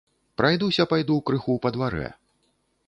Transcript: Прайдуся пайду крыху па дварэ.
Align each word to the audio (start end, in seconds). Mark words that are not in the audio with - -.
Прайдуся 0.41 0.87
пайду 0.93 1.19
крыху 1.31 1.59
па 1.67 1.75
дварэ. 1.77 2.09